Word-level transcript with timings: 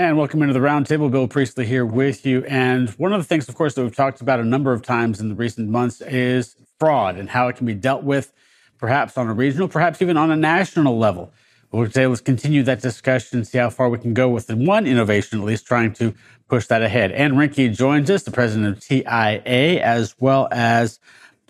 And 0.00 0.16
welcome 0.16 0.40
into 0.40 0.54
the 0.54 0.60
roundtable. 0.60 1.10
Bill 1.10 1.28
Priestley 1.28 1.66
here 1.66 1.84
with 1.84 2.24
you. 2.24 2.42
And 2.46 2.88
one 2.92 3.12
of 3.12 3.20
the 3.20 3.24
things, 3.26 3.50
of 3.50 3.54
course, 3.54 3.74
that 3.74 3.82
we've 3.82 3.94
talked 3.94 4.22
about 4.22 4.40
a 4.40 4.44
number 4.44 4.72
of 4.72 4.80
times 4.80 5.20
in 5.20 5.28
the 5.28 5.34
recent 5.34 5.68
months 5.68 6.00
is 6.00 6.56
fraud 6.78 7.18
and 7.18 7.28
how 7.28 7.48
it 7.48 7.56
can 7.56 7.66
be 7.66 7.74
dealt 7.74 8.02
with, 8.02 8.32
perhaps 8.78 9.18
on 9.18 9.28
a 9.28 9.34
regional, 9.34 9.68
perhaps 9.68 10.00
even 10.00 10.16
on 10.16 10.30
a 10.30 10.36
national 10.36 10.96
level. 10.96 11.34
But 11.70 11.84
today, 11.88 12.06
let's 12.06 12.22
continue 12.22 12.62
that 12.62 12.80
discussion 12.80 13.40
and 13.40 13.46
see 13.46 13.58
how 13.58 13.68
far 13.68 13.90
we 13.90 13.98
can 13.98 14.14
go 14.14 14.30
with 14.30 14.50
one 14.50 14.86
innovation, 14.86 15.38
at 15.38 15.44
least 15.44 15.66
trying 15.66 15.92
to 15.96 16.14
push 16.48 16.66
that 16.68 16.80
ahead. 16.80 17.12
Anne 17.12 17.34
Reinke 17.34 17.76
joins 17.76 18.08
us, 18.08 18.22
the 18.22 18.30
president 18.30 18.78
of 18.78 18.82
TIA, 18.82 19.82
as 19.84 20.14
well 20.18 20.48
as 20.50 20.98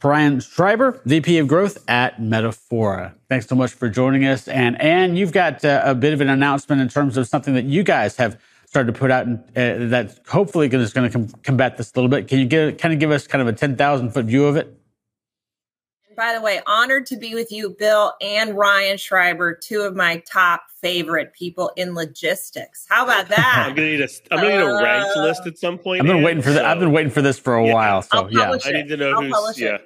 Ryan 0.03 0.41
Schreiber, 0.41 1.01
VP 1.05 1.39
of 1.39 1.47
Growth 1.47 1.85
at 1.89 2.19
Metafora. 2.19 3.13
Thanks 3.29 3.47
so 3.47 3.55
much 3.55 3.73
for 3.73 3.89
joining 3.91 4.25
us. 4.27 4.49
And 4.49 4.81
Anne, 4.81 5.15
you've 5.15 5.33
got 5.33 5.65
uh, 5.65 5.83
a 5.85 5.95
bit 5.95 6.15
of 6.15 6.21
an 6.23 6.31
announcement 6.31 6.81
in 6.81 6.89
terms 6.89 7.17
of 7.19 7.29
something 7.29 7.55
that 7.55 7.67
you 7.67 7.83
guys 7.83 8.17
have 8.17 8.41
started 8.71 8.95
to 8.95 8.99
put 8.99 9.11
out 9.11 9.27
uh, 9.27 9.35
that 9.55 10.21
hopefully 10.29 10.69
is 10.69 10.93
going 10.93 11.11
to 11.11 11.13
com- 11.13 11.29
combat 11.43 11.77
this 11.77 11.93
a 11.93 11.97
little 11.97 12.09
bit. 12.09 12.29
Can 12.29 12.39
you 12.39 12.47
get, 12.47 12.79
kind 12.79 12.95
of 12.95 13.01
give 13.01 13.11
us 13.11 13.27
kind 13.27 13.43
of 13.43 13.49
a 13.49 13.53
10,000 13.53 14.11
foot 14.11 14.27
view 14.27 14.47
of 14.47 14.57
it? 14.57 14.81
by 16.21 16.35
the 16.35 16.41
way, 16.43 16.61
honored 16.67 17.07
to 17.07 17.17
be 17.17 17.35
with 17.35 17.51
you, 17.51 17.71
Bill 17.71 18.13
and 18.21 18.55
Ryan 18.55 18.99
Schreiber, 18.99 19.55
two 19.55 19.81
of 19.81 19.97
my 19.97 20.23
top 20.31 20.65
favorite 20.83 21.33
people 21.33 21.73
in 21.77 21.95
logistics. 21.95 22.87
How 22.91 23.05
about 23.05 23.29
that? 23.37 23.65
I'm 23.67 23.75
gonna 23.75 23.89
need 23.89 24.03
a 24.03 24.09
I'm 24.31 24.39
gonna 24.39 24.51
need 24.51 24.63
a 24.63 24.83
ranked 24.83 25.17
uh, 25.17 25.23
list 25.23 25.47
at 25.47 25.57
some 25.57 25.79
point. 25.79 26.03
I've 26.03 26.07
been 26.07 26.23
waiting 26.23 26.43
for 26.43 26.53
so. 26.53 26.63
I've 26.63 26.79
been 26.79 26.93
waiting 26.93 27.11
for 27.11 27.23
this 27.23 27.39
for 27.39 27.57
a 27.57 27.67
yeah. 27.67 27.73
while. 27.73 28.03
So 28.03 28.29
yeah, 28.29 28.55
I 28.63 28.73
need 28.73 28.89
to 28.89 28.99
know 28.99 29.13
I'll 29.13 29.47
who's 29.47 29.59
yeah. 29.59 29.79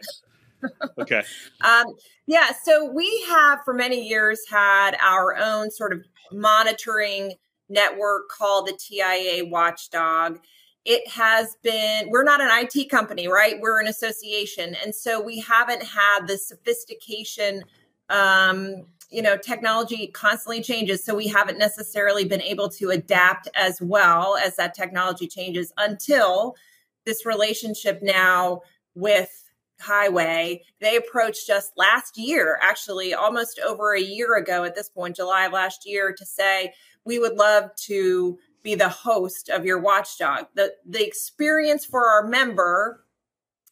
okay. 0.98 1.22
Um, 1.60 1.94
yeah. 2.26 2.50
So 2.64 2.90
we 2.90 3.24
have 3.28 3.60
for 3.64 3.72
many 3.72 4.04
years 4.04 4.40
had 4.50 4.96
our 5.00 5.36
own 5.36 5.70
sort 5.70 5.92
of 5.92 6.02
monitoring 6.32 7.34
network 7.68 8.28
called 8.28 8.66
the 8.66 8.78
TIA 8.78 9.44
Watchdog 9.44 10.40
it 10.84 11.08
has 11.08 11.56
been 11.62 12.10
we're 12.10 12.24
not 12.24 12.42
an 12.42 12.48
IT 12.50 12.90
company, 12.90 13.26
right? 13.26 13.58
We're 13.58 13.80
an 13.80 13.86
association. 13.86 14.76
And 14.84 14.94
so 14.94 15.18
we 15.18 15.40
haven't 15.40 15.82
had 15.82 16.26
the 16.26 16.36
sophistication 16.36 17.64
um, 18.10 18.84
you 19.10 19.22
know, 19.22 19.36
technology 19.36 20.08
constantly 20.08 20.62
changes, 20.62 21.04
so 21.04 21.14
we 21.14 21.28
haven't 21.28 21.58
necessarily 21.58 22.24
been 22.24 22.42
able 22.42 22.68
to 22.68 22.90
adapt 22.90 23.48
as 23.54 23.80
well 23.80 24.36
as 24.36 24.56
that 24.56 24.74
technology 24.74 25.28
changes 25.28 25.72
until 25.76 26.56
this 27.06 27.24
relationship 27.24 28.00
now 28.02 28.62
with 28.94 29.43
Highway. 29.84 30.62
They 30.80 30.96
approached 30.96 31.50
us 31.50 31.70
last 31.76 32.16
year, 32.16 32.58
actually 32.62 33.14
almost 33.14 33.60
over 33.60 33.94
a 33.94 34.00
year 34.00 34.36
ago 34.36 34.64
at 34.64 34.74
this 34.74 34.88
point, 34.88 35.16
July 35.16 35.46
of 35.46 35.52
last 35.52 35.86
year, 35.86 36.14
to 36.16 36.24
say 36.24 36.72
we 37.04 37.18
would 37.18 37.36
love 37.36 37.70
to 37.86 38.38
be 38.62 38.74
the 38.74 38.88
host 38.88 39.50
of 39.50 39.64
your 39.64 39.78
watchdog. 39.78 40.46
The 40.54 40.72
the 40.86 41.06
experience 41.06 41.84
for 41.84 42.06
our 42.06 42.26
member 42.26 43.04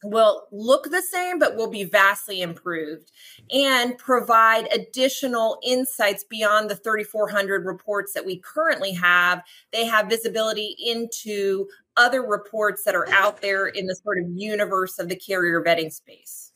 will 0.05 0.49
look 0.51 0.91
the 0.91 1.03
same 1.03 1.39
but 1.39 1.57
will 1.57 1.71
be 1.71 1.85
vastly 1.85 2.43
improved 2.43 3.13
and 3.53 3.97
provide 3.99 4.69
additional 4.73 5.59
insights 5.63 6.25
beyond 6.25 6.69
the 6.69 6.77
3400 6.77 7.65
reports 7.65 8.13
that 8.13 8.27
we 8.27 8.37
currently 8.39 8.93
have 8.93 9.43
they 9.73 9.85
have 9.85 10.09
visibility 10.09 10.77
into 10.85 11.69
other 11.97 12.23
reports 12.23 12.85
that 12.85 12.95
are 12.95 13.09
out 13.11 13.43
there 13.43 13.67
in 13.67 13.87
the 13.87 13.95
sort 13.97 14.19
of 14.19 14.25
universe 14.35 14.99
of 14.99 15.09
the 15.09 15.17
carrier 15.17 15.63
vetting 15.63 15.93
space 15.93 16.53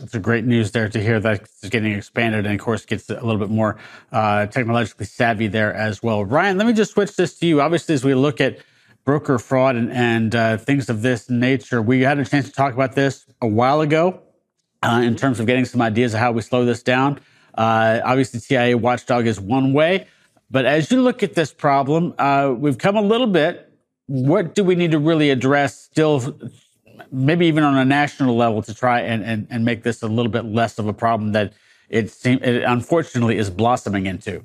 it's 0.00 0.14
a 0.14 0.20
great 0.20 0.44
news 0.44 0.70
there 0.70 0.88
to 0.88 1.02
hear 1.02 1.20
that 1.20 1.42
it's 1.42 1.68
getting 1.68 1.92
expanded 1.92 2.46
and, 2.46 2.54
of 2.54 2.60
course, 2.60 2.84
gets 2.84 3.10
a 3.10 3.14
little 3.14 3.38
bit 3.38 3.50
more 3.50 3.76
uh, 4.12 4.46
technologically 4.46 5.06
savvy 5.06 5.48
there 5.48 5.74
as 5.74 6.02
well. 6.02 6.24
Ryan, 6.24 6.58
let 6.58 6.66
me 6.66 6.72
just 6.72 6.92
switch 6.92 7.16
this 7.16 7.38
to 7.38 7.46
you. 7.46 7.60
Obviously, 7.60 7.94
as 7.94 8.04
we 8.04 8.14
look 8.14 8.40
at 8.40 8.58
broker 9.04 9.38
fraud 9.38 9.76
and, 9.76 9.90
and 9.92 10.34
uh, 10.34 10.56
things 10.56 10.88
of 10.88 11.02
this 11.02 11.28
nature, 11.28 11.82
we 11.82 12.02
had 12.02 12.18
a 12.18 12.24
chance 12.24 12.46
to 12.46 12.52
talk 12.52 12.72
about 12.72 12.94
this 12.94 13.26
a 13.42 13.46
while 13.46 13.80
ago 13.80 14.20
uh, 14.82 15.02
in 15.04 15.16
terms 15.16 15.40
of 15.40 15.46
getting 15.46 15.64
some 15.64 15.82
ideas 15.82 16.14
of 16.14 16.20
how 16.20 16.32
we 16.32 16.42
slow 16.42 16.64
this 16.64 16.82
down. 16.82 17.20
Uh, 17.54 18.00
obviously, 18.04 18.40
TIA 18.40 18.78
Watchdog 18.78 19.26
is 19.26 19.40
one 19.40 19.72
way. 19.72 20.06
But 20.50 20.66
as 20.66 20.90
you 20.90 21.02
look 21.02 21.22
at 21.22 21.34
this 21.34 21.52
problem, 21.52 22.14
uh, 22.18 22.54
we've 22.56 22.78
come 22.78 22.96
a 22.96 23.02
little 23.02 23.26
bit. 23.26 23.69
What 24.10 24.56
do 24.56 24.64
we 24.64 24.74
need 24.74 24.90
to 24.90 24.98
really 24.98 25.30
address 25.30 25.80
still 25.80 26.36
maybe 27.12 27.46
even 27.46 27.62
on 27.62 27.76
a 27.76 27.84
national 27.84 28.36
level 28.36 28.60
to 28.62 28.74
try 28.74 29.00
and, 29.00 29.24
and, 29.24 29.46
and 29.50 29.64
make 29.64 29.84
this 29.84 30.02
a 30.02 30.08
little 30.08 30.32
bit 30.32 30.44
less 30.44 30.78
of 30.78 30.88
a 30.88 30.92
problem 30.92 31.32
that 31.32 31.52
it 31.88 32.10
seems 32.10 32.42
it 32.42 32.62
unfortunately 32.62 33.38
is 33.38 33.50
blossoming 33.50 34.06
into 34.06 34.42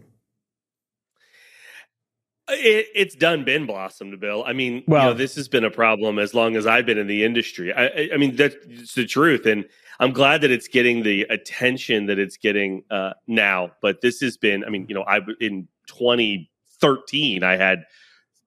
it, 2.49 2.87
it's 2.93 3.15
done 3.15 3.43
been 3.43 3.65
blossomed, 3.65 4.19
Bill. 4.19 4.43
I 4.45 4.53
mean, 4.53 4.83
well, 4.87 5.03
you 5.03 5.09
know, 5.09 5.17
this 5.17 5.35
has 5.35 5.47
been 5.47 5.63
a 5.63 5.71
problem 5.71 6.19
as 6.19 6.33
long 6.33 6.55
as 6.55 6.67
I've 6.67 6.85
been 6.85 6.97
in 6.97 7.07
the 7.07 7.23
industry. 7.23 7.73
I, 7.73 7.85
I, 7.85 8.09
I 8.13 8.17
mean, 8.17 8.35
that's 8.35 8.93
the 8.93 9.05
truth, 9.05 9.45
and 9.45 9.65
I'm 9.99 10.11
glad 10.11 10.41
that 10.41 10.51
it's 10.51 10.67
getting 10.67 11.03
the 11.03 11.23
attention 11.23 12.05
that 12.05 12.19
it's 12.19 12.37
getting 12.37 12.83
uh, 12.91 13.13
now. 13.27 13.71
But 13.81 14.01
this 14.01 14.19
has 14.21 14.37
been, 14.37 14.63
I 14.63 14.69
mean, 14.69 14.85
you 14.87 14.95
know, 14.95 15.03
I 15.03 15.21
in 15.39 15.67
2013, 15.87 17.43
I 17.43 17.55
had 17.55 17.85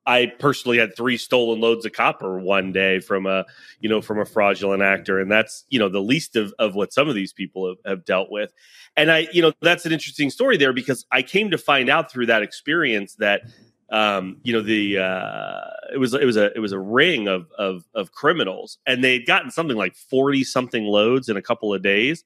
I 0.09 0.33
personally 0.39 0.79
had 0.79 0.97
three 0.97 1.19
stolen 1.19 1.61
loads 1.61 1.85
of 1.85 1.93
copper 1.93 2.39
one 2.41 2.73
day 2.73 2.99
from 2.99 3.27
a 3.27 3.45
you 3.79 3.91
know 3.91 4.01
from 4.01 4.19
a 4.19 4.25
fraudulent 4.25 4.83
actor, 4.83 5.21
and 5.21 5.31
that's 5.31 5.67
you 5.69 5.79
know 5.79 5.91
the 5.91 6.01
least 6.01 6.35
of, 6.35 6.55
of 6.59 6.75
what 6.75 6.95
some 6.95 7.11
of 7.11 7.15
these 7.15 7.35
people 7.35 7.69
have, 7.69 7.77
have 7.85 8.05
dealt 8.07 8.31
with. 8.31 8.51
And 8.97 9.13
I 9.13 9.29
you 9.33 9.43
know 9.43 9.53
that's 9.61 9.85
an 9.85 9.93
interesting 9.93 10.31
story 10.31 10.57
there 10.57 10.73
because 10.73 11.05
I 11.13 11.21
came 11.21 11.51
to 11.51 11.59
find 11.59 11.91
out 11.91 12.11
through 12.11 12.27
that 12.27 12.43
experience 12.43 13.17
that 13.17 13.43
um, 13.91 14.39
you 14.45 14.55
know 14.55 14.63
the 14.63 14.99
uh, 14.99 15.61
it 15.93 15.99
was 15.99 16.15
it 16.15 16.25
was 16.25 16.39
a 16.39 16.55
it 16.55 16.61
was 16.61 16.73
a 16.73 16.81
ring 16.81 17.29
of 17.29 17.53
of, 17.59 17.85
of 17.95 18.13
criminals, 18.13 18.79
and 18.87 19.05
they'd 19.05 19.27
gotten 19.27 19.51
something 19.51 19.77
like 19.77 19.95
forty 19.95 20.43
something 20.43 20.85
loads 20.85 21.29
in 21.29 21.37
a 21.37 21.43
couple 21.43 21.75
of 21.75 21.83
days, 21.83 22.25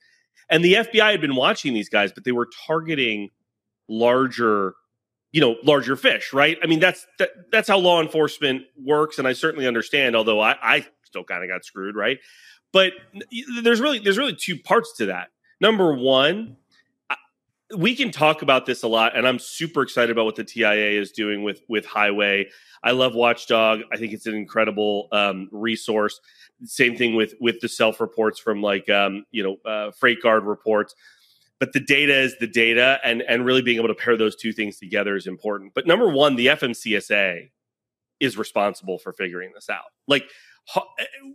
and 0.49 0.65
the 0.65 0.75
FBI 0.75 1.11
had 1.11 1.21
been 1.21 1.35
watching 1.35 1.75
these 1.75 1.89
guys, 1.89 2.13
but 2.13 2.23
they 2.23 2.33
were 2.33 2.49
targeting 2.65 3.31
larger 3.89 4.75
you 5.33 5.41
know 5.41 5.57
larger 5.65 5.97
fish 5.97 6.33
right? 6.33 6.59
I 6.63 6.67
mean 6.67 6.81
that's 6.81 7.07
that, 7.19 7.31
that's 7.51 7.69
how 7.69 7.79
law 7.79 8.01
enforcement 8.01 8.63
works 8.77 9.19
and 9.19 9.27
i 9.27 9.33
certainly 9.33 9.67
understand 9.67 10.15
although 10.15 10.41
i, 10.41 10.57
I 10.63 10.87
still 11.05 11.25
kind 11.25 11.43
of 11.43 11.51
got 11.51 11.65
screwed 11.65 11.97
right? 11.97 12.19
But 12.73 12.93
there's 13.63 13.81
really 13.81 13.99
there's 13.99 14.19
really 14.19 14.35
two 14.35 14.59
parts 14.59 14.97
to 14.97 15.07
that. 15.07 15.29
Number 15.61 15.95
one 15.95 16.57
we 17.77 17.97
can 17.97 18.11
talk 18.11 18.43
about 18.43 18.67
this 18.67 18.83
a 18.83 18.89
lot 18.89 19.17
and 19.17 19.27
i'm 19.27 19.39
super 19.39 19.81
excited 19.81 20.11
about 20.11 20.27
what 20.27 20.37
the 20.37 20.45
tia 20.45 20.73
is 20.73 21.11
doing 21.13 21.43
with 21.43 21.63
with 21.69 21.87
highway. 21.87 22.49
I 22.85 22.91
love 22.91 23.15
watchdog. 23.15 23.83
I 23.93 23.97
think 23.97 24.13
it's 24.13 24.27
an 24.27 24.35
incredible 24.35 25.09
um, 25.13 25.49
resource. 25.53 26.21
Same 26.65 26.97
thing 26.97 27.15
with 27.15 27.35
with 27.41 27.61
the 27.61 27.69
self 27.69 28.01
reports 28.01 28.39
from 28.39 28.61
like 28.61 28.91
um, 28.91 29.25
you 29.31 29.43
know 29.43 29.57
uh, 29.65 29.91
FreightGuard 29.93 30.47
reports 30.47 30.95
but 31.63 31.73
the 31.73 31.79
data 31.79 32.13
is 32.13 32.37
the 32.41 32.47
data 32.49 32.99
and 33.05 33.23
and 33.29 33.45
really 33.45 33.63
being 33.63 33.79
able 33.79 33.87
to 33.87 33.95
pair 33.95 34.17
those 34.17 34.35
two 34.35 34.53
things 34.53 34.81
together 34.81 35.15
is 35.15 35.29
important. 35.29 35.73
But 35.77 35.87
number 35.87 36.09
one 36.09 36.35
the 36.35 36.49
fmcsa 36.49 37.51
is 38.19 38.37
responsible 38.37 38.99
for 38.99 39.13
figuring 39.13 39.53
this 39.55 39.71
out. 39.71 39.93
Like 40.09 40.25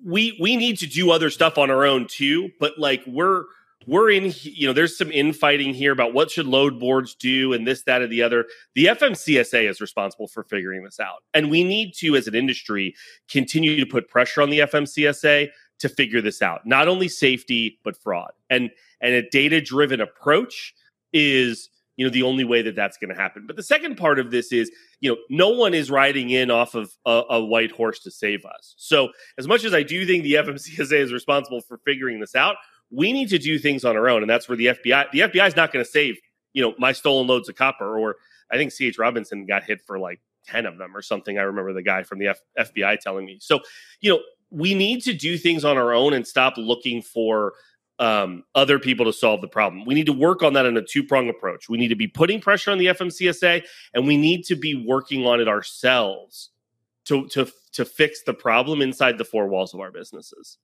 we 0.03 0.37
we 0.41 0.57
need 0.57 0.79
to 0.79 0.85
do 0.85 1.11
other 1.11 1.29
stuff 1.29 1.57
on 1.57 1.71
our 1.71 1.85
own 1.85 2.07
too 2.07 2.49
but 2.59 2.77
like 2.77 3.01
we're 3.07 3.45
we're 3.85 4.09
in 4.09 4.33
you 4.41 4.67
know 4.67 4.73
there's 4.73 4.97
some 4.97 5.13
infighting 5.13 5.73
here 5.73 5.93
about 5.93 6.13
what 6.13 6.29
should 6.29 6.45
load 6.45 6.77
boards 6.77 7.16
do 7.16 7.53
and 7.53 7.66
this 7.66 7.83
that 7.83 8.01
or 8.01 8.07
the 8.07 8.21
other. 8.21 8.47
The 8.75 8.87
fmcsa 8.87 9.69
is 9.69 9.79
responsible 9.79 10.27
for 10.27 10.43
figuring 10.43 10.83
this 10.83 10.99
out. 10.99 11.23
And 11.33 11.49
we 11.49 11.63
need 11.63 11.93
to 11.99 12.17
as 12.17 12.27
an 12.27 12.35
industry 12.35 12.95
continue 13.29 13.79
to 13.79 13.85
put 13.85 14.09
pressure 14.09 14.41
on 14.41 14.49
the 14.49 14.59
fmcsa 14.59 15.47
to 15.79 15.87
figure 15.87 16.19
this 16.19 16.41
out. 16.41 16.66
Not 16.66 16.89
only 16.89 17.07
safety 17.07 17.79
but 17.85 17.95
fraud. 17.95 18.31
And 18.49 18.72
and 19.02 19.14
a 19.14 19.28
data 19.29 19.61
driven 19.61 20.02
approach 20.02 20.73
is 21.14 21.70
you 21.96 22.05
know 22.05 22.11
the 22.11 22.23
only 22.23 22.44
way 22.44 22.61
that 22.61 22.76
that's 22.76 22.97
going 22.97 23.09
to 23.09 23.20
happen. 23.20 23.46
But 23.47 23.55
the 23.55 23.64
second 23.64 23.96
part 23.97 24.20
of 24.20 24.32
this 24.32 24.52
is 24.52 24.72
you 24.99 25.09
know 25.09 25.17
no 25.29 25.49
one 25.49 25.73
is 25.73 25.90
riding 25.90 26.29
in 26.29 26.52
off 26.52 26.76
of 26.76 26.91
a, 27.05 27.23
a, 27.32 27.44
white 27.44 27.72
horse 27.72 27.99
to 28.02 28.11
save 28.11 28.46
us. 28.46 28.76
So 28.78 29.09
as 29.38 29.47
much 29.47 29.64
as 29.64 29.73
i 29.73 29.84
do 29.84 30.05
think 30.05 30.23
the 30.23 30.34
fmcsa 30.35 30.94
is 30.94 31.14
responsible 31.14 31.61
for 31.61 31.79
figuring 31.85 32.20
this 32.20 32.35
out 32.35 32.55
we 32.90 33.11
need 33.11 33.29
to 33.29 33.38
do 33.38 33.59
things 33.59 33.84
on 33.84 33.97
our 33.97 34.08
own 34.08 34.22
and 34.22 34.29
that's 34.29 34.47
where 34.47 34.55
the 34.55 34.67
fbi 34.67 35.09
the 35.11 35.20
fbi 35.20 35.47
is 35.47 35.55
not 35.55 35.73
going 35.73 35.84
to 35.84 35.90
save 35.90 36.16
you 36.53 36.64
know 36.64 36.73
my 36.78 36.91
stolen 36.91 37.28
loads 37.28 37.50
of 37.50 37.55
copper 37.55 37.97
or 37.97 38.16
i 38.52 38.58
think 38.58 38.72
ch 38.73 38.97
robinson 38.97 39.46
got 39.46 39.64
hit 39.64 39.82
for 39.85 40.00
like 40.00 40.20
10 40.47 40.66
of 40.66 40.78
them 40.78 40.96
or 40.96 41.02
something. 41.02 41.38
I 41.38 41.43
remember 41.43 41.73
the 41.73 41.84
guy 41.84 42.03
from 42.03 42.20
the 42.20 42.28
F- 42.28 42.41
fbi 42.58 43.00
telling 43.00 43.26
me. 43.26 43.38
So 43.40 43.59
you 44.02 44.11
know 44.11 44.22
we 44.50 44.73
need 44.73 45.02
to 45.03 45.14
do 45.14 45.38
things 45.38 45.66
on 45.66 45.78
our 45.78 45.93
own 45.93 46.14
and 46.14 46.26
stop 46.26 46.53
looking 46.58 47.02
for 47.02 47.53
um, 47.99 48.44
other 48.53 48.79
people 48.79 49.05
to 49.05 49.14
solve 49.14 49.41
the 49.41 49.47
problem. 49.47 49.85
We 49.85 49.96
need 49.96 50.05
to 50.05 50.14
work 50.14 50.44
on 50.44 50.53
that 50.53 50.66
in 50.66 50.78
a 50.78 50.82
two 50.82 51.03
prong 51.03 51.29
approach. 51.29 51.70
We 51.70 51.78
need 51.78 51.88
to 51.90 51.96
be 51.96 52.08
putting 52.08 52.40
pressure 52.40 52.72
on 52.72 52.78
the 52.78 52.88
FMCSA, 52.88 53.64
and 53.94 54.08
we 54.08 54.17
need 54.17 54.44
to 54.46 54.55
be 54.55 54.76
working 54.76 55.26
on 55.26 55.40
it 55.40 55.47
ourselves 55.47 56.49
to 57.05 57.28
to 57.29 57.47
to 57.73 57.85
fix 57.85 58.23
the 58.23 58.34
problem 58.34 58.82
inside 58.82 59.17
the 59.17 59.26
four 59.26 59.47
walls 59.47 59.73
of 59.73 59.79
our 59.79 59.91
businesses. 59.91 60.58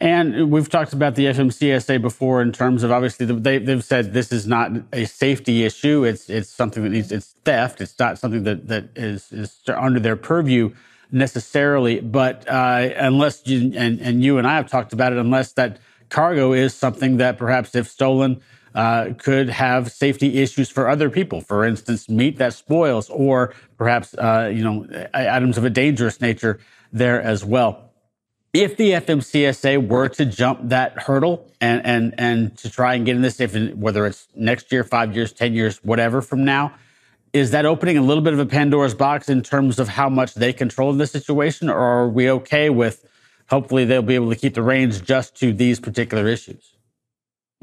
And 0.00 0.50
we've 0.50 0.68
talked 0.68 0.92
about 0.92 1.14
the 1.14 1.26
FMCSA 1.26 2.00
before 2.00 2.42
in 2.42 2.52
terms 2.52 2.82
of 2.82 2.90
obviously 2.90 3.26
they, 3.26 3.58
they've 3.58 3.84
said 3.84 4.12
this 4.12 4.32
is 4.32 4.46
not 4.46 4.72
a 4.92 5.04
safety 5.04 5.64
issue. 5.64 6.04
It's 6.04 6.28
it's 6.28 6.48
something 6.48 6.82
that 6.82 6.90
needs 6.90 7.12
it's 7.12 7.32
theft. 7.44 7.80
It's 7.80 7.98
not 7.98 8.18
something 8.18 8.44
that 8.44 8.68
that 8.68 8.88
is 8.96 9.32
is 9.32 9.60
under 9.68 10.00
their 10.00 10.16
purview 10.16 10.74
necessarily. 11.12 12.00
But 12.00 12.48
uh, 12.48 12.90
unless 12.96 13.46
you 13.46 13.72
and 13.76 14.00
and 14.00 14.22
you 14.22 14.38
and 14.38 14.46
I 14.46 14.56
have 14.56 14.68
talked 14.68 14.92
about 14.92 15.12
it, 15.12 15.18
unless 15.18 15.52
that 15.52 15.78
cargo 16.14 16.52
is 16.52 16.72
something 16.72 17.16
that 17.16 17.36
perhaps 17.36 17.74
if 17.74 17.88
stolen 17.88 18.40
uh, 18.74 19.14
could 19.18 19.48
have 19.48 19.90
safety 19.90 20.38
issues 20.38 20.70
for 20.70 20.88
other 20.88 21.10
people. 21.10 21.40
For 21.40 21.64
instance, 21.64 22.08
meat 22.08 22.38
that 22.38 22.54
spoils, 22.54 23.10
or 23.10 23.52
perhaps 23.76 24.14
uh, 24.14 24.50
you 24.54 24.62
know 24.62 24.86
items 25.12 25.58
of 25.58 25.64
a 25.64 25.70
dangerous 25.70 26.20
nature 26.20 26.60
there 26.92 27.20
as 27.20 27.44
well. 27.44 27.90
If 28.52 28.76
the 28.76 28.92
FMCSA 28.92 29.88
were 29.88 30.08
to 30.10 30.24
jump 30.24 30.60
that 30.68 30.96
hurdle 31.06 31.50
and 31.60 31.84
and 31.84 32.14
and 32.16 32.56
to 32.58 32.70
try 32.70 32.94
and 32.94 33.04
get 33.04 33.16
in 33.16 33.22
this, 33.22 33.40
if 33.40 33.54
whether 33.74 34.06
it's 34.06 34.28
next 34.36 34.70
year, 34.70 34.84
five 34.84 35.16
years, 35.16 35.32
ten 35.32 35.52
years, 35.52 35.82
whatever 35.82 36.22
from 36.22 36.44
now, 36.44 36.74
is 37.32 37.50
that 37.50 37.66
opening 37.66 37.98
a 37.98 38.02
little 38.02 38.22
bit 38.22 38.32
of 38.32 38.38
a 38.38 38.46
Pandora's 38.46 38.94
box 38.94 39.28
in 39.28 39.42
terms 39.42 39.80
of 39.80 39.88
how 39.88 40.08
much 40.08 40.34
they 40.34 40.52
control 40.52 40.92
the 40.92 41.08
situation, 41.08 41.68
or 41.68 41.78
are 41.78 42.08
we 42.08 42.30
okay 42.30 42.70
with? 42.70 43.04
Hopefully, 43.50 43.84
they'll 43.84 44.02
be 44.02 44.14
able 44.14 44.30
to 44.30 44.36
keep 44.36 44.54
the 44.54 44.62
reins 44.62 45.00
just 45.00 45.36
to 45.36 45.52
these 45.52 45.80
particular 45.80 46.26
issues. 46.26 46.74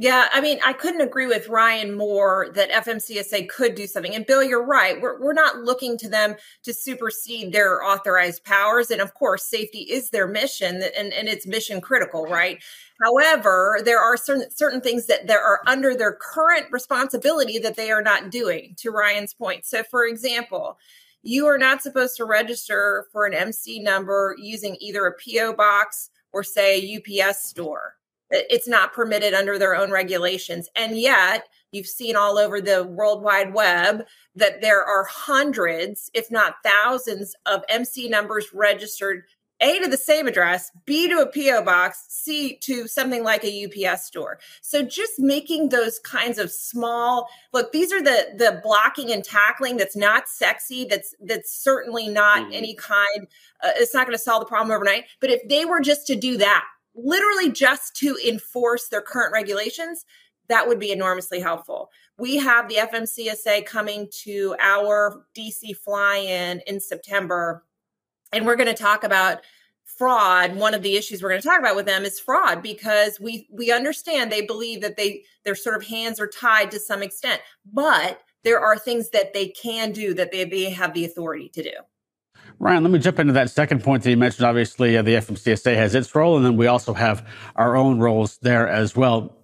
Yeah, 0.01 0.29
I 0.33 0.41
mean, 0.41 0.57
I 0.65 0.73
couldn't 0.73 1.01
agree 1.01 1.27
with 1.27 1.47
Ryan 1.47 1.95
more 1.95 2.47
that 2.55 2.71
FMCSA 2.71 3.49
could 3.49 3.75
do 3.75 3.85
something. 3.85 4.15
And 4.15 4.25
Bill, 4.25 4.41
you're 4.41 4.65
right. 4.65 4.99
We're, 4.99 5.21
we're 5.21 5.31
not 5.31 5.59
looking 5.59 5.95
to 5.99 6.09
them 6.09 6.33
to 6.63 6.73
supersede 6.73 7.53
their 7.53 7.83
authorized 7.83 8.43
powers. 8.43 8.89
And 8.89 8.99
of 8.99 9.13
course, 9.13 9.43
safety 9.43 9.81
is 9.81 10.09
their 10.09 10.27
mission 10.27 10.81
and, 10.97 11.13
and 11.13 11.27
it's 11.27 11.45
mission 11.45 11.81
critical, 11.81 12.23
right? 12.25 12.63
However, 12.99 13.79
there 13.85 13.99
are 13.99 14.17
certain, 14.17 14.49
certain 14.49 14.81
things 14.81 15.05
that 15.05 15.27
there 15.27 15.43
are 15.43 15.59
under 15.67 15.95
their 15.95 16.13
current 16.13 16.65
responsibility 16.71 17.59
that 17.59 17.75
they 17.75 17.91
are 17.91 18.01
not 18.01 18.31
doing, 18.31 18.73
to 18.79 18.89
Ryan's 18.89 19.35
point. 19.35 19.65
So, 19.65 19.83
for 19.83 20.07
example, 20.07 20.79
you 21.23 21.45
are 21.47 21.57
not 21.57 21.81
supposed 21.81 22.17
to 22.17 22.25
register 22.25 23.05
for 23.11 23.25
an 23.25 23.33
MC 23.33 23.79
number 23.79 24.35
using 24.39 24.77
either 24.79 25.05
a 25.05 25.13
PO 25.13 25.53
box 25.53 26.09
or, 26.33 26.43
say, 26.43 26.79
a 26.79 27.25
UPS 27.25 27.43
store 27.43 27.95
it's 28.31 28.67
not 28.67 28.93
permitted 28.93 29.33
under 29.33 29.59
their 29.59 29.75
own 29.75 29.91
regulations. 29.91 30.69
And 30.75 30.97
yet, 30.97 31.47
you've 31.71 31.87
seen 31.87 32.15
all 32.15 32.37
over 32.37 32.61
the 32.61 32.85
World 32.85 33.23
Wide 33.23 33.53
Web 33.53 34.05
that 34.35 34.61
there 34.61 34.83
are 34.83 35.03
hundreds, 35.05 36.09
if 36.13 36.31
not 36.31 36.55
thousands, 36.63 37.35
of 37.45 37.63
MC 37.69 38.09
numbers 38.09 38.47
registered 38.53 39.23
a 39.61 39.79
to 39.79 39.87
the 39.87 39.97
same 39.97 40.27
address, 40.27 40.71
B 40.85 41.07
to 41.07 41.19
a 41.19 41.27
PO 41.27 41.63
box, 41.63 42.05
C 42.09 42.57
to 42.63 42.87
something 42.87 43.23
like 43.23 43.43
a 43.43 43.65
UPS 43.65 44.05
store. 44.05 44.39
So 44.61 44.81
just 44.81 45.19
making 45.19 45.69
those 45.69 45.99
kinds 45.99 46.39
of 46.39 46.51
small 46.51 47.29
look, 47.53 47.71
these 47.71 47.93
are 47.93 48.01
the 48.01 48.33
the 48.35 48.59
blocking 48.63 49.11
and 49.11 49.23
tackling 49.23 49.77
that's 49.77 49.95
not 49.95 50.27
sexy. 50.27 50.85
That's 50.85 51.15
that's 51.21 51.53
certainly 51.53 52.07
not 52.07 52.43
mm-hmm. 52.43 52.53
any 52.53 52.75
kind. 52.75 53.27
Uh, 53.63 53.71
it's 53.75 53.93
not 53.93 54.07
going 54.07 54.17
to 54.17 54.23
solve 54.23 54.41
the 54.41 54.47
problem 54.47 54.75
overnight. 54.75 55.05
But 55.19 55.29
if 55.29 55.47
they 55.47 55.65
were 55.65 55.81
just 55.81 56.07
to 56.07 56.15
do 56.15 56.37
that, 56.37 56.65
literally 56.95 57.51
just 57.51 57.95
to 57.97 58.17
enforce 58.27 58.87
their 58.87 59.01
current 59.01 59.31
regulations, 59.33 60.05
that 60.49 60.67
would 60.67 60.79
be 60.79 60.91
enormously 60.91 61.39
helpful. 61.39 61.89
We 62.17 62.37
have 62.37 62.67
the 62.67 62.75
FMCSA 62.75 63.65
coming 63.65 64.09
to 64.23 64.55
our 64.59 65.23
DC 65.37 65.77
fly 65.77 66.17
in 66.17 66.61
in 66.67 66.79
September, 66.79 67.63
and 68.31 68.45
we're 68.45 68.55
going 68.55 68.73
to 68.73 68.83
talk 68.83 69.03
about 69.03 69.41
fraud 69.83 70.55
one 70.55 70.73
of 70.73 70.81
the 70.83 70.95
issues 70.95 71.21
we're 71.21 71.29
going 71.29 71.41
to 71.41 71.47
talk 71.47 71.59
about 71.59 71.75
with 71.75 71.85
them 71.85 72.03
is 72.03 72.19
fraud 72.19 72.61
because 72.61 73.19
we 73.19 73.47
we 73.51 73.71
understand 73.71 74.31
they 74.31 74.41
believe 74.41 74.81
that 74.81 74.97
they 74.97 75.23
their 75.43 75.55
sort 75.55 75.75
of 75.75 75.85
hands 75.85 76.19
are 76.19 76.27
tied 76.27 76.71
to 76.71 76.79
some 76.79 77.03
extent 77.03 77.41
but 77.71 78.21
there 78.43 78.59
are 78.59 78.77
things 78.77 79.09
that 79.11 79.33
they 79.33 79.47
can 79.47 79.91
do 79.91 80.13
that 80.13 80.31
they, 80.31 80.43
they 80.45 80.69
have 80.69 80.93
the 80.93 81.05
authority 81.05 81.49
to 81.49 81.63
do 81.63 81.71
Ryan, 82.59 82.83
let 82.83 82.91
me 82.91 82.99
jump 82.99 83.17
into 83.17 83.33
that 83.33 83.49
second 83.49 83.83
point 83.83 84.03
that 84.03 84.11
you 84.11 84.17
mentioned. 84.17 84.45
Obviously, 84.45 84.95
uh, 84.95 85.01
the 85.01 85.15
FMCSA 85.15 85.75
has 85.75 85.95
its 85.95 86.13
role, 86.13 86.37
and 86.37 86.45
then 86.45 86.57
we 86.57 86.67
also 86.67 86.93
have 86.93 87.27
our 87.55 87.75
own 87.75 87.99
roles 87.99 88.37
there 88.37 88.67
as 88.67 88.95
well. 88.95 89.35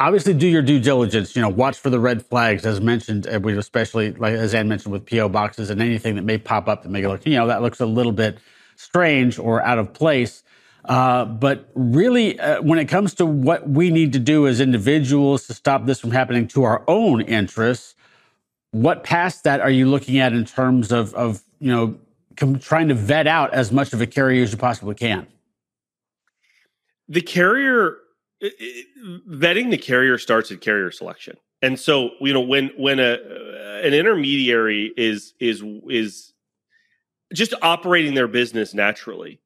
Obviously, 0.00 0.32
do 0.32 0.46
your 0.46 0.62
due 0.62 0.78
diligence. 0.78 1.34
You 1.34 1.42
know, 1.42 1.48
watch 1.48 1.76
for 1.76 1.90
the 1.90 1.98
red 1.98 2.24
flags, 2.24 2.64
as 2.64 2.80
mentioned. 2.80 3.26
Uh, 3.26 3.40
we 3.42 3.56
especially, 3.58 4.12
like 4.12 4.34
as 4.34 4.54
Anne 4.54 4.68
mentioned, 4.68 4.92
with 4.92 5.06
PO 5.06 5.28
boxes 5.30 5.70
and 5.70 5.82
anything 5.82 6.14
that 6.14 6.22
may 6.22 6.38
pop 6.38 6.68
up 6.68 6.84
that 6.84 6.88
may 6.88 7.04
look, 7.04 7.26
you 7.26 7.34
know, 7.34 7.48
that 7.48 7.62
looks 7.62 7.80
a 7.80 7.86
little 7.86 8.12
bit 8.12 8.38
strange 8.76 9.38
or 9.38 9.60
out 9.62 9.78
of 9.78 9.92
place. 9.92 10.44
Uh, 10.84 11.24
but 11.24 11.68
really, 11.74 12.38
uh, 12.38 12.62
when 12.62 12.78
it 12.78 12.86
comes 12.86 13.12
to 13.14 13.26
what 13.26 13.68
we 13.68 13.90
need 13.90 14.12
to 14.12 14.20
do 14.20 14.46
as 14.46 14.60
individuals 14.60 15.46
to 15.48 15.54
stop 15.54 15.84
this 15.84 15.98
from 15.98 16.12
happening 16.12 16.46
to 16.46 16.62
our 16.62 16.84
own 16.86 17.20
interests, 17.20 17.96
what 18.70 19.02
past 19.02 19.44
that 19.44 19.60
are 19.60 19.70
you 19.70 19.86
looking 19.86 20.18
at 20.18 20.32
in 20.32 20.44
terms 20.44 20.92
of, 20.92 21.12
of 21.14 21.42
you 21.58 21.72
know, 21.72 21.98
com- 22.36 22.60
trying 22.60 22.86
to 22.88 22.94
vet 22.94 23.26
out 23.26 23.52
as 23.52 23.72
much 23.72 23.92
of 23.92 24.00
a 24.00 24.06
carrier 24.06 24.44
as 24.44 24.52
you 24.52 24.58
possibly 24.58 24.94
can? 24.94 25.26
The 27.08 27.20
carrier 27.20 27.96
vetting 28.42 29.70
the 29.70 29.78
carrier 29.78 30.18
starts 30.18 30.50
at 30.52 30.60
carrier 30.60 30.90
selection. 30.90 31.36
And 31.60 31.78
so, 31.78 32.10
you 32.20 32.32
know, 32.32 32.40
when 32.40 32.70
when 32.76 33.00
a 33.00 33.18
an 33.82 33.94
intermediary 33.94 34.92
is 34.96 35.34
is 35.40 35.62
is 35.88 36.32
just 37.32 37.54
operating 37.62 38.14
their 38.14 38.28
business 38.28 38.74
naturally, 38.74 39.40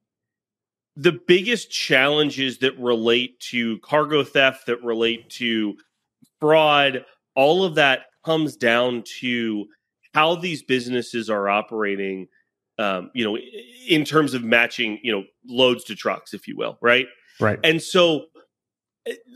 the 0.94 1.12
biggest 1.12 1.70
challenges 1.70 2.58
that 2.58 2.78
relate 2.78 3.40
to 3.40 3.78
cargo 3.78 4.24
theft, 4.24 4.66
that 4.66 4.82
relate 4.82 5.30
to 5.30 5.76
fraud, 6.38 7.04
all 7.34 7.64
of 7.64 7.76
that 7.76 8.06
comes 8.24 8.56
down 8.56 9.02
to 9.20 9.66
how 10.14 10.34
these 10.34 10.62
businesses 10.62 11.30
are 11.30 11.48
operating 11.48 12.28
um, 12.78 13.10
you 13.14 13.24
know, 13.24 13.38
in 13.88 14.04
terms 14.04 14.34
of 14.34 14.42
matching, 14.42 14.98
you 15.02 15.12
know, 15.12 15.24
loads 15.46 15.84
to 15.84 15.94
trucks, 15.94 16.34
if 16.34 16.48
you 16.48 16.56
will, 16.56 16.78
right? 16.80 17.06
Right. 17.38 17.58
And 17.62 17.82
so 17.82 18.26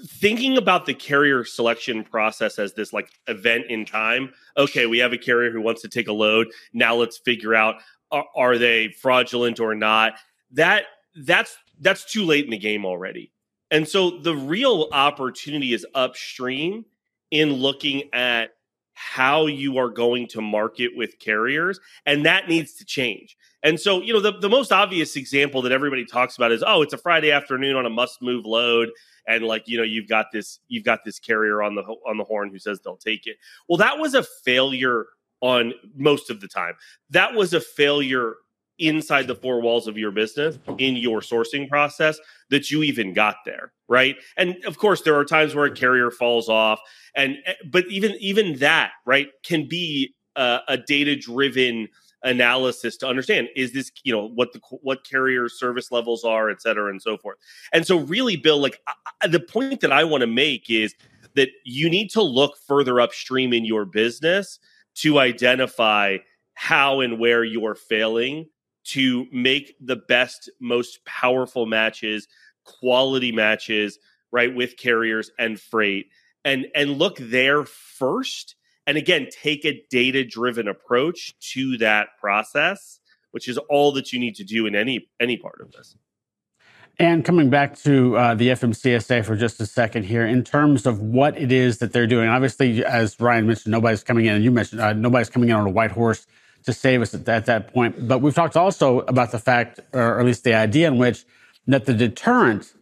thinking 0.07 0.57
about 0.57 0.87
the 0.87 0.95
carrier 0.95 1.45
selection 1.45 2.05
process 2.05 2.59
as 2.59 2.75
this 2.75 2.93
like 2.93 3.11
event 3.27 3.67
in 3.69 3.85
time, 3.85 4.33
okay, 4.57 4.87
we 4.87 4.99
have 4.99 5.13
a 5.13 5.19
carrier 5.19 5.51
who 5.51 5.61
wants 5.61 5.83
to 5.83 5.89
take 5.89 6.09
a 6.09 6.13
load. 6.13 6.49
Now 6.73 6.95
let's 6.95 7.19
figure 7.19 7.55
out 7.55 7.77
are, 8.11 8.27
are 8.37 8.59
they 8.59 8.89
fraudulent 8.89 9.61
or 9.61 9.75
not? 9.75 10.15
That 10.53 10.85
that's 11.17 11.57
that's 11.81 12.11
too 12.11 12.25
late 12.25 12.45
in 12.45 12.51
the 12.51 12.59
game 12.59 12.85
already. 12.85 13.33
And 13.71 13.87
so 13.87 14.19
the 14.19 14.35
real 14.35 14.89
opportunity 14.93 15.73
is 15.73 15.85
upstream 15.95 16.85
in 17.31 17.53
looking 17.53 18.05
at 18.13 18.51
how 18.99 19.45
you 19.45 19.77
are 19.77 19.91
going 19.91 20.27
to 20.27 20.41
market 20.41 20.91
with 20.97 21.19
carriers 21.19 21.79
and 22.07 22.25
that 22.25 22.49
needs 22.49 22.73
to 22.73 22.85
change. 22.85 23.37
And 23.63 23.79
so 23.79 24.01
you 24.01 24.15
know 24.15 24.21
the, 24.21 24.33
the 24.33 24.49
most 24.49 24.73
obvious 24.73 25.17
example 25.17 25.61
that 25.63 25.73
everybody 25.73 26.07
talks 26.07 26.37
about 26.37 26.51
is 26.51 26.65
oh 26.67 26.81
it's 26.81 26.95
a 26.95 26.99
friday 26.99 27.31
afternoon 27.31 27.77
on 27.77 27.85
a 27.85 27.91
must 27.91 28.23
move 28.23 28.47
load 28.47 28.91
and 29.29 29.45
like 29.45 29.65
you 29.67 29.77
know 29.77 29.83
you've 29.83 30.09
got 30.09 30.27
this 30.33 30.61
you've 30.69 30.85
got 30.85 31.01
this 31.05 31.19
carrier 31.19 31.63
on 31.63 31.75
the 31.75 31.83
on 31.83 32.17
the 32.17 32.25
horn 32.25 32.49
who 32.51 32.59
says 32.59 32.81
they'll 32.81 32.97
take 32.97 33.27
it. 33.27 33.37
Well 33.69 33.77
that 33.77 33.99
was 33.99 34.15
a 34.15 34.23
failure 34.23 35.07
on 35.43 35.75
most 35.95 36.31
of 36.31 36.41
the 36.41 36.49
time. 36.49 36.75
That 37.11 37.35
was 37.35 37.53
a 37.53 37.61
failure 37.61 38.37
inside 38.79 39.27
the 39.27 39.35
four 39.35 39.61
walls 39.61 39.87
of 39.87 39.97
your 39.97 40.11
business 40.11 40.59
in 40.79 40.97
your 40.97 41.21
sourcing 41.21 41.69
process 41.69 42.19
that 42.51 42.71
you 42.71 42.83
even 42.83 43.13
got 43.13 43.37
there 43.45 43.73
right? 43.89 44.17
And 44.37 44.57
of 44.65 44.79
course 44.79 45.03
there 45.03 45.17
are 45.17 45.25
times 45.25 45.55
where 45.55 45.67
a 45.67 45.71
carrier 45.71 46.11
falls 46.11 46.49
off 46.49 46.81
and 47.15 47.37
eh, 47.47 47.55
but 47.71 47.85
even 47.89 48.17
even 48.21 48.59
that 48.59 48.93
right 49.05 49.29
can 49.43 49.69
be 49.69 50.15
a, 50.37 50.61
a 50.69 50.77
data 50.77 51.17
driven 51.17 51.89
analysis 52.23 52.97
to 52.97 53.07
understand 53.07 53.49
is 53.55 53.73
this 53.73 53.93
you 54.03 54.13
know 54.13 54.29
what 54.29 54.53
the 54.53 54.61
what 54.81 55.05
carrier 55.05 55.49
service 55.49 55.93
levels 55.93 56.25
are 56.25 56.51
et 56.51 56.61
cetera 56.61 56.91
and 56.91 57.01
so 57.01 57.17
forth. 57.17 57.39
And 57.73 57.87
so 57.87 57.99
really 57.99 58.37
bill 58.37 58.59
like 58.61 58.81
I, 59.23 59.29
the 59.29 59.41
point 59.41 59.81
that 59.83 59.93
i 59.93 60.03
want 60.03 60.23
to 60.23 60.27
make 60.27 60.69
is 60.69 60.95
that 61.35 61.51
you 61.65 61.89
need 61.89 62.11
to 62.11 62.23
look 62.23 62.57
further 62.67 63.01
upstream 63.01 63.53
in 63.53 63.65
your 63.65 63.85
business 63.85 64.59
to 64.97 65.19
identify 65.19 66.17
how 66.55 67.01
and 67.01 67.19
where 67.19 67.45
you're 67.45 67.75
failing 67.75 68.49
to 68.91 69.27
make 69.33 69.75
the 69.81 69.97
best, 69.97 70.51
most 70.61 71.05
powerful 71.05 71.67
matches, 71.67 72.29
quality 72.65 73.33
matches, 73.33 73.99
right, 74.31 74.55
with 74.55 74.77
carriers 74.77 75.31
and 75.39 75.61
freight. 75.61 76.07
And 76.45 76.67
and 76.75 76.99
look 76.99 77.17
there 77.19 77.65
first. 77.65 78.55
And 78.87 78.97
again, 78.97 79.27
take 79.31 79.65
a 79.65 79.83
data-driven 79.91 80.69
approach 80.69 81.35
to 81.53 81.77
that 81.79 82.09
process, 82.21 83.01
which 83.33 83.49
is 83.49 83.59
all 83.59 83.91
that 83.93 84.13
you 84.13 84.21
need 84.21 84.37
to 84.37 84.45
do 84.45 84.67
in 84.67 84.77
any 84.77 85.09
any 85.21 85.37
part 85.37 85.61
of 85.61 85.73
this. 85.73 85.97
And 86.99 87.25
coming 87.25 87.51
back 87.51 87.77
to 87.81 88.17
uh, 88.17 88.35
the 88.35 88.49
FMCSA 88.49 89.25
for 89.25 89.37
just 89.37 89.61
a 89.61 89.67
second 89.67 90.05
here, 90.05 90.25
in 90.25 90.43
terms 90.43 90.87
of 90.87 90.99
what 91.01 91.37
it 91.37 91.53
is 91.53 91.79
that 91.79 91.93
they're 91.93 92.07
doing, 92.07 92.29
obviously, 92.29 92.83
as 92.83 93.21
Ryan 93.21 93.47
mentioned, 93.47 93.73
nobody's 93.73 94.03
coming 94.03 94.25
in, 94.25 94.37
and 94.37 94.45
you 94.45 94.51
mentioned 94.51 94.81
uh, 94.81 94.95
nobody's 94.95 95.29
coming 95.29 95.51
in 95.51 95.57
on 95.57 95.67
a 95.67 95.71
white 95.71 95.91
horse 95.91 96.27
to 96.67 96.73
save 96.73 97.01
us 97.01 97.15
at, 97.15 97.29
at 97.29 97.47
that 97.47 97.73
point. 97.73 98.07
But 98.07 98.21
we've 98.21 98.35
talked 98.35 98.57
also 98.57 99.01
about 99.01 99.33
the 99.33 99.39
fact, 99.39 99.81
or 99.93 100.21
at 100.21 100.27
least 100.27 100.45
the 100.45 100.55
idea 100.55 100.89
in 100.89 100.99
which 100.99 101.25
that 101.67 101.87
the 101.87 101.95
deterrent 101.95 102.73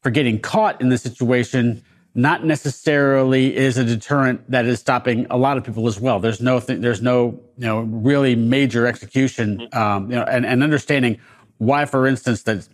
for 0.00 0.10
getting 0.10 0.40
caught 0.40 0.80
in 0.80 0.88
the 0.88 0.98
situation 0.98 1.82
not 2.14 2.44
necessarily 2.44 3.56
is 3.56 3.78
a 3.78 3.84
deterrent 3.84 4.50
that 4.50 4.66
is 4.66 4.78
stopping 4.78 5.26
a 5.30 5.36
lot 5.36 5.56
of 5.56 5.64
people 5.64 5.86
as 5.86 5.98
well. 5.98 6.20
There's 6.20 6.40
no 6.40 6.60
th- 6.60 6.80
there's 6.80 7.00
no 7.00 7.40
you 7.56 7.66
know 7.66 7.80
really 7.80 8.36
major 8.36 8.86
execution, 8.86 9.58
mm-hmm. 9.58 9.78
um, 9.78 10.10
you 10.10 10.16
know, 10.16 10.24
and, 10.24 10.44
and 10.44 10.62
understanding 10.62 11.18
why, 11.58 11.84
for 11.84 12.06
instance, 12.06 12.42
that 12.42 12.68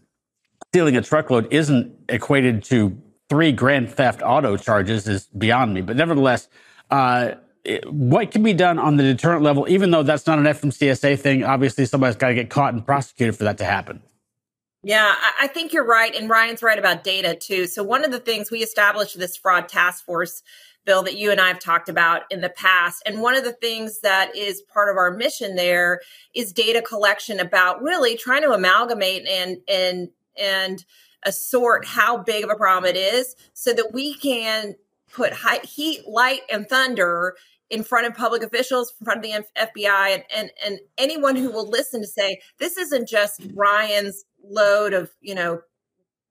stealing 0.71 0.97
a 0.97 1.03
truckload 1.03 1.53
isn't 1.53 1.95
equated 2.09 2.65
to 2.65 3.01
three 3.29 3.53
grand 3.53 3.91
theft 3.91 4.23
auto 4.25 4.57
charges 4.57 5.07
is 5.07 5.27
beyond 5.27 5.75
me. 5.75 5.83
But 5.83 5.97
nevertheless, 5.97 6.49
uh, 6.91 7.33
what 7.87 8.31
can 8.31 8.43
be 8.43 8.53
done 8.53 8.79
on 8.79 8.97
the 8.97 9.03
deterrent 9.03 9.43
level, 9.43 9.67
even 9.69 9.91
though 9.91 10.03
that's 10.03 10.27
not 10.27 10.39
an 10.39 10.45
FMCSA 10.45 11.19
thing? 11.19 11.45
Obviously, 11.45 11.85
somebody's 11.85 12.17
got 12.17 12.29
to 12.29 12.35
get 12.35 12.51
caught 12.51 12.75
and 12.75 12.85
prosecuted 12.85 13.37
for 13.37 13.45
that 13.45 13.59
to 13.59 13.65
happen. 13.65 14.03
Yeah, 14.83 15.15
I 15.41 15.49
think 15.49 15.73
you're 15.73 15.87
right. 15.87 16.15
And 16.15 16.31
Ryan's 16.31 16.63
right 16.63 16.79
about 16.79 17.03
data 17.03 17.35
too. 17.35 17.67
So, 17.67 17.83
one 17.83 18.05
of 18.05 18.11
the 18.11 18.21
things 18.21 18.51
we 18.51 18.61
established 18.61 19.19
this 19.19 19.37
fraud 19.37 19.69
task 19.69 20.05
force 20.05 20.43
bill 20.89 21.03
that 21.03 21.19
you 21.19 21.31
and 21.31 21.39
I 21.39 21.49
have 21.49 21.59
talked 21.59 21.91
about 21.91 22.23
in 22.31 22.41
the 22.41 22.49
past. 22.49 23.03
And 23.05 23.21
one 23.21 23.37
of 23.37 23.45
the 23.45 23.53
things 23.53 24.01
that 24.01 24.35
is 24.35 24.63
part 24.63 24.89
of 24.89 24.97
our 24.97 25.11
mission 25.11 25.55
there 25.55 26.01
is 26.35 26.51
data 26.51 26.81
collection 26.81 27.39
about 27.39 27.83
really 27.83 28.17
trying 28.17 28.43
to 28.43 28.53
amalgamate 28.53 29.29
and, 29.29 29.59
and, 29.69 30.09
and 30.41 30.85
assort 31.25 31.85
how 31.85 32.17
big 32.17 32.43
of 32.43 32.49
a 32.49 32.55
problem 32.55 32.89
it 32.89 32.99
is 32.99 33.37
so 33.53 33.75
that 33.75 33.93
we 33.93 34.15
can 34.15 34.77
put 35.13 35.35
high, 35.35 35.59
heat, 35.59 36.09
light, 36.09 36.41
and 36.51 36.67
thunder 36.67 37.37
in 37.71 37.83
front 37.83 38.07
of 38.07 38.15
public 38.15 38.43
officials, 38.43 38.93
in 39.01 39.05
front 39.05 39.19
of 39.19 39.23
the 39.23 39.45
FBI, 39.57 40.15
and, 40.15 40.25
and, 40.35 40.51
and 40.65 40.79
anyone 40.97 41.37
who 41.37 41.51
will 41.51 41.69
listen 41.69 42.01
to 42.01 42.07
say, 42.07 42.41
this 42.59 42.77
isn't 42.77 43.09
just 43.09 43.43
Ryan's 43.55 44.25
load 44.43 44.95
of, 44.95 45.11
you 45.21 45.35
know, 45.35 45.61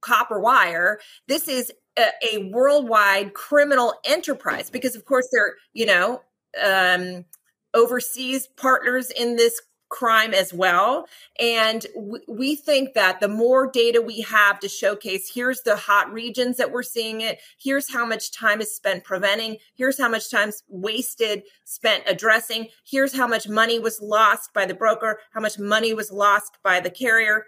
copper 0.01 0.39
wire. 0.39 0.99
This 1.27 1.47
is 1.47 1.71
a, 1.97 2.07
a 2.33 2.49
worldwide 2.51 3.33
criminal 3.33 3.93
enterprise 4.05 4.69
because, 4.69 4.95
of 4.95 5.05
course, 5.05 5.27
they're, 5.31 5.55
you 5.73 5.85
know, 5.85 6.21
um, 6.63 7.25
overseas 7.73 8.47
partners 8.57 9.11
in 9.11 9.35
this 9.35 9.61
crime 9.89 10.33
as 10.33 10.53
well. 10.53 11.07
And 11.39 11.85
w- 11.95 12.23
we 12.27 12.55
think 12.55 12.93
that 12.93 13.19
the 13.19 13.27
more 13.27 13.69
data 13.69 14.01
we 14.01 14.21
have 14.21 14.59
to 14.59 14.69
showcase, 14.69 15.31
here's 15.33 15.61
the 15.61 15.75
hot 15.75 16.11
regions 16.11 16.57
that 16.57 16.71
we're 16.71 16.83
seeing 16.83 17.21
it, 17.21 17.39
here's 17.59 17.91
how 17.91 18.05
much 18.05 18.31
time 18.31 18.61
is 18.61 18.75
spent 18.75 19.03
preventing, 19.03 19.57
here's 19.75 19.97
how 19.97 20.09
much 20.09 20.29
time 20.29 20.51
wasted 20.67 21.43
spent 21.65 22.03
addressing, 22.07 22.67
here's 22.85 23.15
how 23.15 23.27
much 23.27 23.47
money 23.47 23.79
was 23.79 24.01
lost 24.01 24.53
by 24.53 24.65
the 24.65 24.73
broker, 24.73 25.19
how 25.33 25.41
much 25.41 25.59
money 25.59 25.93
was 25.93 26.11
lost 26.11 26.57
by 26.63 26.79
the 26.79 26.89
carrier 26.89 27.45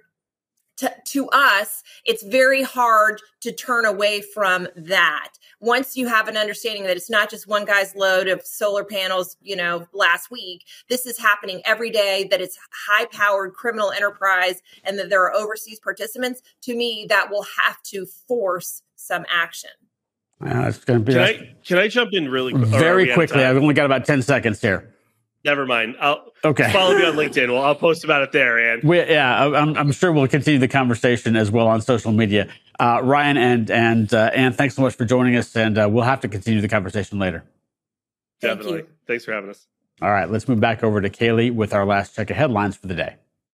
to, 0.80 0.94
to 1.06 1.28
us, 1.30 1.84
it's 2.06 2.24
very 2.24 2.64
hard 2.64 3.22
to 3.42 3.52
turn 3.52 3.86
away 3.86 4.22
from 4.22 4.68
that. 4.76 5.34
Once 5.60 5.98
you 5.98 6.08
have 6.08 6.30
an 6.30 6.38
understanding 6.38 6.84
that 6.84 6.96
it's 6.96 7.10
not 7.10 7.30
just 7.30 7.48
one 7.48 7.66
guy's 7.66 7.94
load 7.96 8.30
of 8.30 8.42
solar 8.46 8.86
panels, 8.86 9.36
you 9.42 9.58
know, 9.58 9.86
last 9.94 10.32
week, 10.32 10.66
this 10.88 11.06
is 11.06 11.18
happening 11.18 11.62
every 11.66 11.90
day, 11.90 12.28
that 12.32 12.40
it's 12.40 12.58
high 12.88 13.06
powered 13.12 13.54
criminal 13.54 13.92
enterprise 13.92 14.62
and 14.86 14.98
that 14.98 15.10
there 15.10 15.22
are 15.24 15.34
overseas 15.34 15.80
participants, 15.80 16.42
to 16.62 16.76
me, 16.76 17.06
that 17.10 17.30
will 17.30 17.46
have 17.62 17.82
to 17.84 18.06
force 18.06 18.82
some 18.96 19.26
action. 19.30 19.72
Uh, 20.42 20.68
it's 20.70 20.86
going 20.86 21.00
to 21.00 21.06
be. 21.06 21.14
Can 21.14 21.22
I, 21.22 21.56
can 21.66 21.78
I 21.78 21.88
jump 21.90 22.14
in 22.14 22.30
really 22.30 22.54
Very 22.54 23.14
quickly? 23.14 23.44
I've 23.44 23.58
only 23.58 23.74
got 23.74 23.86
about 23.86 24.06
10 24.06 24.22
seconds 24.22 24.62
here. 24.62 24.94
Never 25.50 25.66
mind. 25.66 25.96
I'll 26.00 26.32
okay. 26.46 26.72
follow 26.72 26.96
me 26.96 27.04
on 27.04 27.16
LinkedIn. 27.16 27.52
Well, 27.52 27.64
I'll 27.64 27.74
post 27.74 28.04
about 28.04 28.22
it 28.22 28.32
there, 28.32 28.60
and 28.60 28.84
we, 28.84 29.00
yeah, 29.00 29.48
I'm, 29.48 29.76
I'm, 29.76 29.92
sure 29.92 30.12
we'll 30.12 30.28
continue 30.28 30.60
the 30.60 30.68
conversation 30.68 31.36
as 31.36 31.50
well 31.50 31.68
on 31.68 31.82
social 31.82 32.12
media. 32.12 32.50
Uh, 32.80 33.02
Ryan 33.04 33.36
and 33.36 33.72
and 33.72 34.14
uh, 34.14 34.30
Anne, 34.32 34.54
thanks 34.54 34.76
so 34.76 34.84
much 34.84 34.94
for 34.94 35.06
joining 35.06 35.36
us, 35.36 35.56
and 35.56 35.76
uh, 35.76 35.90
we'll 35.90 36.04
have 36.04 36.22
to 36.22 36.28
continue 36.28 36.62
the 36.62 36.68
conversation 36.68 37.18
later. 37.18 37.44
Definitely. 38.42 38.84
Thanks 39.08 39.26
for 39.26 39.34
having 39.34 39.50
us. 39.50 39.66
All 40.04 40.12
right, 40.12 40.30
let's 40.30 40.48
move 40.48 40.60
back 40.60 40.84
over 40.84 41.02
to 41.02 41.10
Kaylee 41.10 41.52
with 41.52 41.74
our 41.74 41.84
last 41.84 42.16
check 42.16 42.30
of 42.30 42.38
headlines 42.38 42.76
for 42.76 42.86
the 42.86 42.94
day. 42.94 43.16